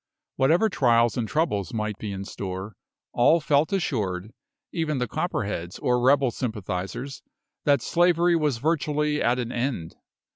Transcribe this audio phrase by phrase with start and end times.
[0.35, 2.75] Whatever trials and troubles might be in store,
[3.13, 4.33] all felt assured,
[4.71, 7.21] even the Copperheads or rebel sympathisers,
[7.65, 9.97] that slavery was virtually at an end.